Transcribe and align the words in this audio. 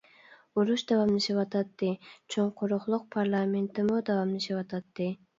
ئۇرۇش 0.59 0.83
داۋاملىشىۋاتاتتى، 0.91 1.89
چوڭ 2.35 2.49
قۇرۇقلۇق 2.61 3.03
پارلامېنتىمۇ 3.17 3.99
داۋاملىشىۋاتاتتى. 4.09 5.11